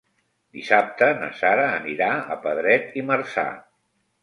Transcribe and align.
Dissabte 0.59 1.09
na 1.19 1.27
Sara 1.41 1.67
anirà 1.75 2.09
a 2.15 2.39
Pedret 2.47 2.99
i 3.03 3.07
Marzà. 3.13 3.47